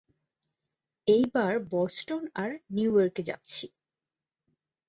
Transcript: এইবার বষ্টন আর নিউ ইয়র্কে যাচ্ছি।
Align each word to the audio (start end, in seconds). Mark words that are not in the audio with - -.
এইবার 1.07 1.53
বষ্টন 1.71 2.23
আর 2.35 2.51
নিউ 2.69 2.91
ইয়র্কে 2.97 3.23
যাচ্ছি। 3.23 3.65